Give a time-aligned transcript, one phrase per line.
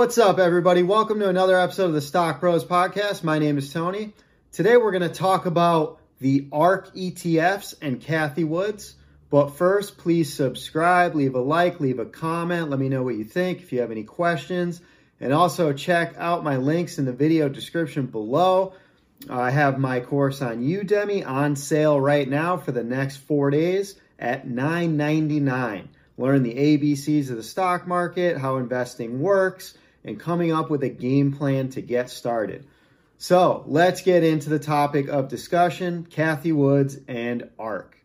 [0.00, 0.82] What's up, everybody?
[0.82, 3.22] Welcome to another episode of the Stock Bros Podcast.
[3.22, 4.14] My name is Tony.
[4.50, 8.94] Today, we're going to talk about the ARK ETFs and Cathie Woods.
[9.28, 12.70] But first, please subscribe, leave a like, leave a comment.
[12.70, 14.80] Let me know what you think if you have any questions.
[15.20, 18.72] And also, check out my links in the video description below.
[19.28, 23.96] I have my course on Udemy on sale right now for the next four days
[24.18, 25.88] at $9.99.
[26.16, 30.88] Learn the ABCs of the stock market, how investing works, and coming up with a
[30.88, 32.66] game plan to get started.
[33.18, 37.96] So let's get into the topic of discussion Cathie Woods and ARK.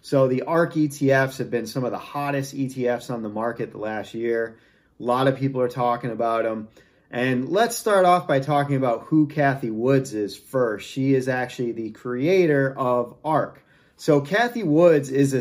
[0.00, 3.78] So the ARK ETFs have been some of the hottest ETFs on the market the
[3.78, 4.58] last year.
[5.00, 6.68] A lot of people are talking about them.
[7.10, 10.88] And let's start off by talking about who Cathie Woods is first.
[10.88, 13.62] She is actually the creator of ARK.
[13.96, 15.40] So Cathie Woods is a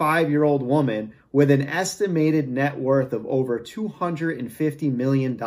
[0.00, 5.38] 65 year old woman with an estimated net worth of over $250 million.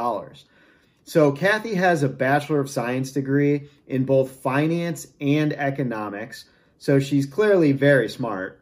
[1.05, 6.45] So Cathie has a Bachelor of Science degree in both finance and economics.
[6.77, 8.61] So she's clearly very smart.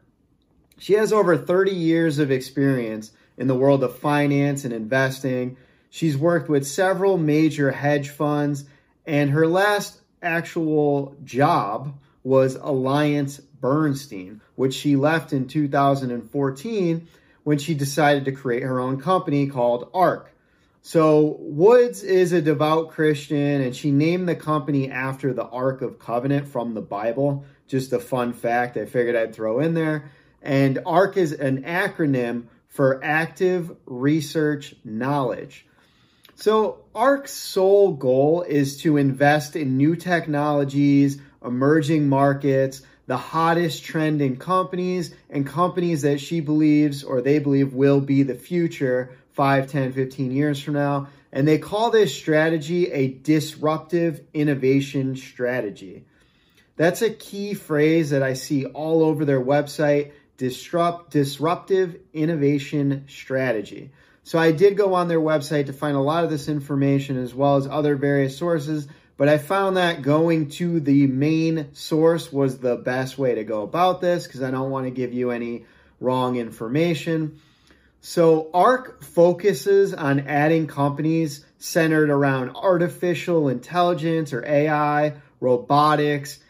[0.78, 5.58] She has over 30 years of experience in the world of finance and investing.
[5.90, 8.64] She's worked with several major hedge funds,
[9.06, 17.08] and her last actual job was Alliance Bernstein, which she left in 2014
[17.44, 20.32] when she decided to create her own company called ARK.
[20.82, 25.98] So Woods is a devout Christian and she named the company after the Ark of
[25.98, 27.44] Covenant from the Bible.
[27.68, 30.10] Just a fun fact I figured I'd throw in there.
[30.42, 35.66] And ARK is an acronym for Active Research Knowledge.
[36.34, 44.36] So ARK's sole goal is to invest in new technologies, emerging markets, the hottest trending
[44.36, 49.92] companies and companies that she believes or they believe will be the future 5, 10,
[49.92, 51.08] 15 years from now.
[51.32, 56.04] And they call this strategy a disruptive innovation strategy.
[56.76, 63.90] That's a key phrase that I see all over their website disrupt disruptive innovation strategy.
[64.24, 67.34] So I did go on their website to find a lot of this information as
[67.34, 68.86] well as other various sources
[69.22, 73.62] but I found that going to the main source was the best way to go
[73.62, 75.64] about this because I don't want to give you any
[76.00, 77.40] wrong information.
[78.00, 86.40] So ARK focuses on adding companies centered around artificial intelligence or AI, robotics,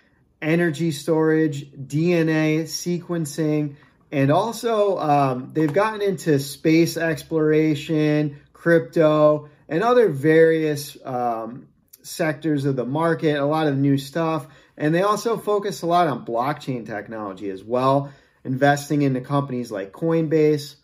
[0.41, 3.77] energy storage, DNA sequencing,
[4.11, 11.69] and also um, they've gotten into space exploration, crypto, and other various um,
[12.02, 14.46] sectors of the market, a lot of new stuff.
[14.76, 18.12] And they also focus a lot on blockchain technology as well,
[18.44, 20.76] investing into companies like Coinbase.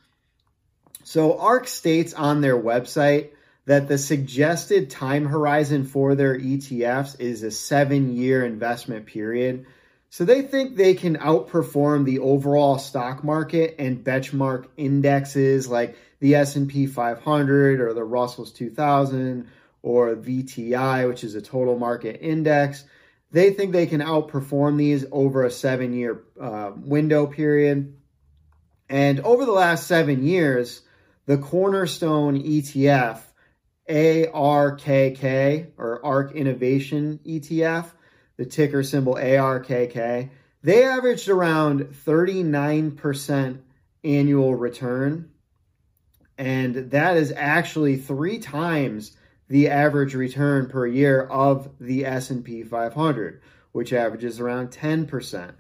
[1.05, 3.31] So ARK states on their website
[3.65, 9.67] that the suggested time horizon for their ETFs is a seven year investment period.
[10.11, 16.35] So they think they can outperform the overall stock market and benchmark indexes like the
[16.37, 19.49] S&P 500 or the Russell's 2000
[19.83, 22.85] or VTI, which is a total market index.
[23.31, 27.95] They think they can outperform these over a seven year uh, window period.
[28.89, 30.81] And over the last seven years,
[31.27, 33.21] the cornerstone ETF,
[33.89, 37.91] ARKK, or ARK Innovation ETF,
[38.39, 40.31] the ticker symbol ARKK,
[40.63, 43.61] they averaged around 39%
[44.05, 45.31] annual return.
[46.37, 49.17] And that is actually three times
[49.49, 53.41] the average return per year of the S&P 500,
[53.73, 55.53] which averages around 10%.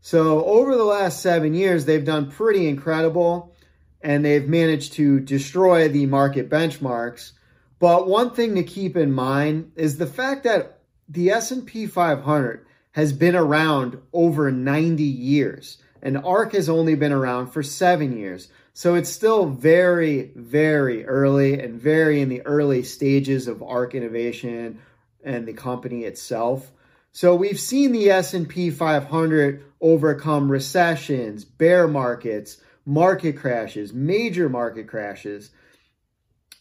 [0.00, 3.54] So over the last 7 years they've done pretty incredible
[4.00, 7.32] and they've managed to destroy the market benchmarks.
[7.80, 10.78] But one thing to keep in mind is the fact that
[11.08, 17.48] the S&P 500 has been around over 90 years and ARK has only been around
[17.48, 18.48] for 7 years.
[18.72, 24.80] So it's still very, very early and very in the early stages of ARK innovation
[25.24, 26.70] and the company itself.
[27.12, 35.50] So we've seen the S&P 500 overcome recessions, bear markets, market crashes, major market crashes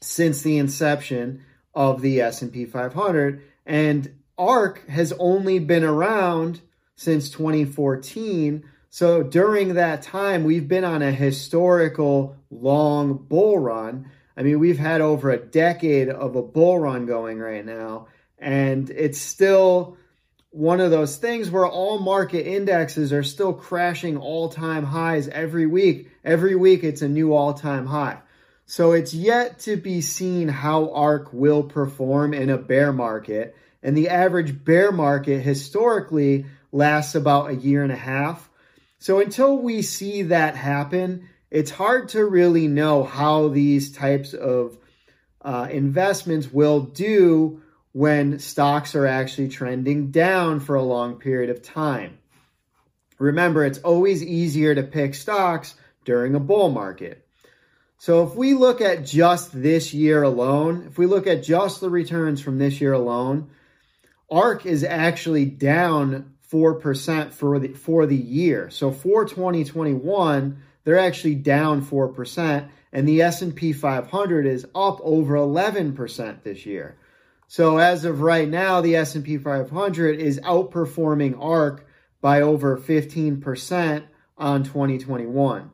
[0.02, 1.44] since the inception
[1.76, 6.62] of the S&P 500 and ARK has only been around
[6.96, 8.64] since 2014
[8.98, 14.10] so during that time, we've been on a historical long bull run.
[14.36, 18.08] I mean, we've had over a decade of a bull run going right now,
[18.40, 19.98] and it's still
[20.50, 25.68] one of those things where all market indexes are still crashing all time highs every
[25.68, 26.10] week.
[26.24, 28.18] Every week, it's a new all time high.
[28.66, 33.56] So it's yet to be seen how ARK will perform in a bear market.
[33.84, 38.50] And the average bear market historically lasts about a year and a half.
[39.00, 44.78] So until we see that happen, it's hard to really know how these types of
[45.42, 47.62] uh, investments will do
[47.94, 52.18] when stocks are actually trending down for a long period of time.
[53.18, 55.74] Remember, it's always easier to pick stocks
[56.06, 57.28] during a bull market.
[57.98, 61.90] So if we look at just this year alone, if we look at just the
[61.90, 63.50] returns from this year alone,
[64.30, 68.70] ARK is actually down 4% for the for the year.
[68.70, 76.44] So for 2021, they're actually down 4% and the S&P 500 is up over 11%
[76.44, 76.98] this year.
[77.48, 81.86] So as of right now, the S&P 500 is outperforming ARK
[82.22, 84.04] by over 15%
[84.38, 85.72] on 2021.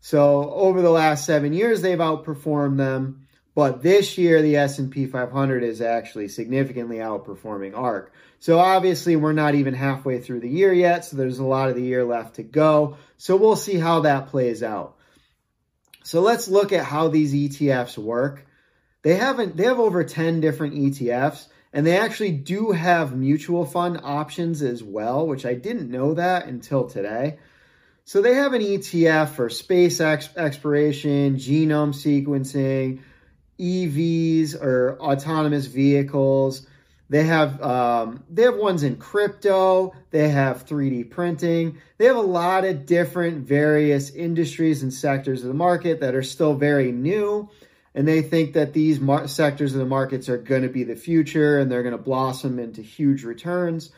[0.00, 3.26] So over the last 7 years they've outperformed them,
[3.60, 8.10] but this year the S&P 500 is actually significantly outperforming ARK.
[8.38, 11.74] So obviously we're not even halfway through the year yet, so there's a lot of
[11.74, 12.96] the year left to go.
[13.18, 14.96] So we'll see how that plays out.
[16.04, 18.46] So let's look at how these ETFs work.
[19.02, 24.00] They haven't they have over 10 different ETFs and they actually do have mutual fund
[24.02, 27.36] options as well, which I didn't know that until today.
[28.06, 33.00] So they have an ETF for space ex- exploration, genome sequencing,
[33.60, 36.66] EVs or autonomous vehicles,
[37.10, 39.92] they have um, they have ones in crypto.
[40.12, 41.78] They have 3D printing.
[41.98, 46.22] They have a lot of different various industries and sectors of the market that are
[46.22, 47.50] still very new,
[47.96, 50.94] and they think that these mar- sectors of the markets are going to be the
[50.94, 53.90] future and they're going to blossom into huge returns.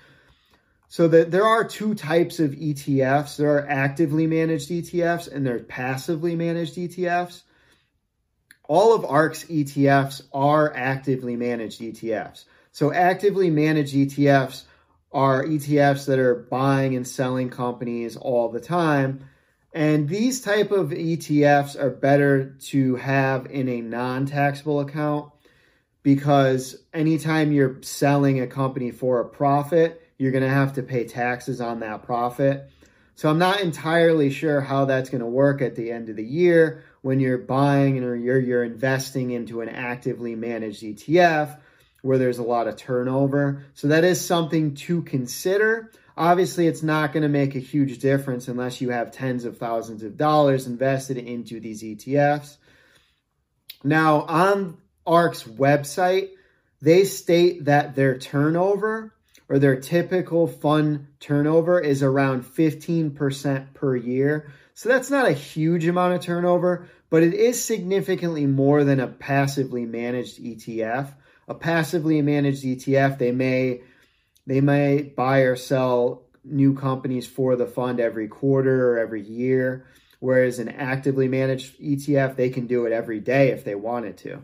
[0.89, 3.37] So that there are two types of ETFs.
[3.37, 7.43] There are actively managed ETFs and there are passively managed ETFs.
[8.73, 12.47] All of ARK's ETFs are actively managed ETFs.
[12.71, 14.63] So actively managed ETFs
[15.13, 19.29] are ETFs that are buying and selling companies all the time.
[19.75, 25.31] And these type of ETFs are better to have in a non-taxable account
[26.03, 31.05] because anytime you're selling a company for a profit, you're going to have to pay
[31.05, 32.71] taxes on that profit.
[33.17, 36.25] So I'm not entirely sure how that's going to work at the end of the
[36.25, 41.59] year when you're buying or you're, you're investing into an actively managed ETF
[42.01, 43.65] where there's a lot of turnover.
[43.75, 45.93] So that is something to consider.
[46.17, 50.03] Obviously, it's not going to make a huge difference unless you have tens of thousands
[50.03, 52.57] of dollars invested into these ETFs.
[53.85, 56.31] Now, on ARK's website,
[56.81, 59.15] they state that their turnover
[59.49, 64.53] or their typical fund turnover is around 15% per year.
[64.75, 69.07] So that's not a huge amount of turnover, but it is significantly more than a
[69.07, 71.13] passively managed ETF
[71.49, 73.83] a passively managed ETF, they may
[74.47, 79.87] they may buy or sell new companies for the fund every quarter or every year.
[80.19, 84.43] Whereas an actively managed ETF, they can do it every day if they wanted to.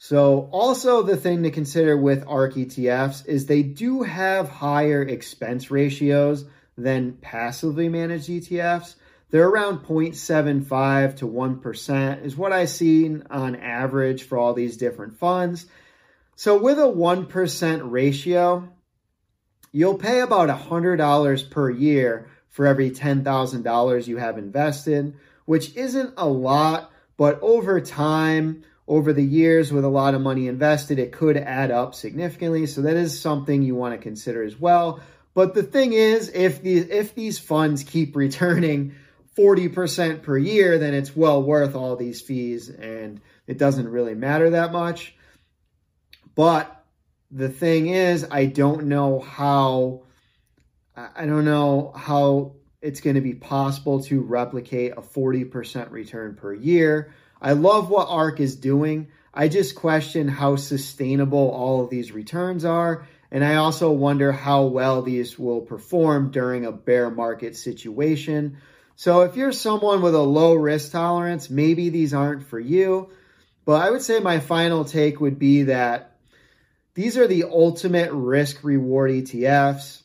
[0.00, 5.72] So, also the thing to consider with ARK ETFs is they do have higher expense
[5.72, 6.44] ratios
[6.76, 8.94] than passively managed ETFs.
[9.30, 15.18] They're around 0.75 to 1% is what I've seen on average for all these different
[15.18, 15.66] funds.
[16.36, 18.68] So with a 1% ratio,
[19.72, 25.14] you'll pay about $100 per year for every $10,000 you have invested,
[25.44, 30.48] which isn't a lot, but over time, over the years with a lot of money
[30.48, 32.66] invested, it could add up significantly.
[32.66, 35.00] So that is something you want to consider as well.
[35.34, 38.94] But the thing is, if these if these funds keep returning
[39.36, 44.50] 40% per year, then it's well worth all these fees and it doesn't really matter
[44.50, 45.14] that much.
[46.34, 46.84] But
[47.30, 50.02] the thing is, I don't know how,
[50.96, 56.54] I don't know how it's going to be possible to replicate a 40% return per
[56.54, 57.12] year.
[57.40, 59.08] I love what ARK is doing.
[59.34, 63.06] I just question how sustainable all of these returns are.
[63.30, 68.58] And I also wonder how well these will perform during a bear market situation.
[68.96, 73.10] So if you're someone with a low risk tolerance, maybe these aren't for you.
[73.64, 76.16] But I would say my final take would be that
[76.94, 80.02] these are the ultimate risk reward ETFs.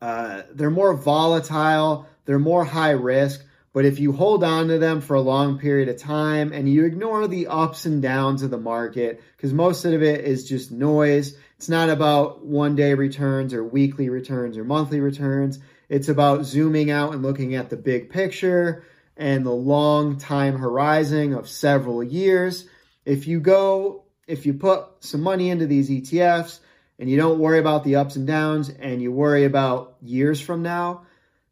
[0.00, 5.00] Uh, they're more volatile, they're more high risk, but if you hold on to them
[5.00, 8.58] for a long period of time and you ignore the ups and downs of the
[8.58, 13.62] market, because most of it is just noise, it's not about one day returns or
[13.62, 15.58] weekly returns or monthly returns.
[15.88, 18.84] It's about zooming out and looking at the big picture
[19.16, 22.66] and the long time horizon of several years.
[23.04, 26.60] If you go, if you put some money into these ETFs
[27.00, 30.62] and you don't worry about the ups and downs and you worry about years from
[30.62, 31.06] now,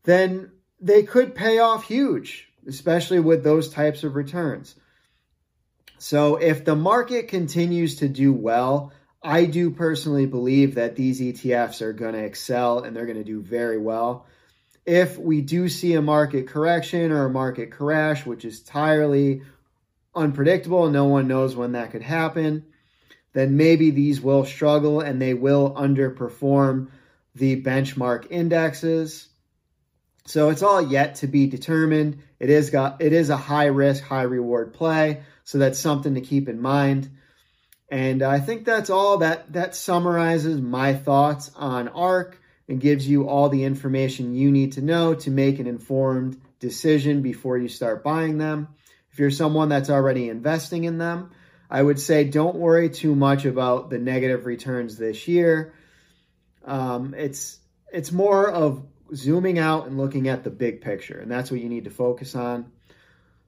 [0.05, 4.75] then they could pay off huge, especially with those types of returns.
[5.97, 11.81] So if the market continues to do well, I do personally believe that these ETFs
[11.81, 14.26] are going to excel and they're going to do very well.
[14.85, 19.43] If we do see a market correction or a market crash, which is entirely
[20.14, 22.67] unpredictable no one knows when that could happen,
[23.38, 26.88] then maybe these will struggle and they will underperform
[27.35, 29.28] the benchmark indexes.
[30.26, 32.23] So it's all yet to be determined.
[32.40, 36.21] It is got it is a high risk, high reward play, so that's something to
[36.21, 37.09] keep in mind.
[37.88, 43.28] And I think that's all that that summarizes my thoughts on ARK and gives you
[43.28, 48.04] all the information you need to know to make an informed decision before you start
[48.04, 48.68] buying them.
[49.12, 51.30] If you're someone that's already investing in them,
[51.70, 55.75] I would say don't worry too much about the negative returns this year.
[56.64, 57.58] Um, it's
[57.92, 61.68] it's more of zooming out and looking at the big picture, and that's what you
[61.68, 62.72] need to focus on.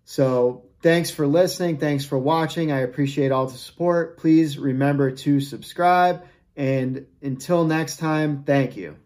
[0.04, 1.76] So Thanks for listening.
[1.76, 2.72] Thanks for watching.
[2.72, 4.16] I appreciate all the support.
[4.16, 6.26] Please remember to subscribe.
[6.56, 8.96] And until next time, thank you.